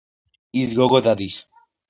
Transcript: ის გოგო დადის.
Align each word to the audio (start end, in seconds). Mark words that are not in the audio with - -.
ის 0.61 0.73
გოგო 0.79 1.03
დადის. 1.09 1.39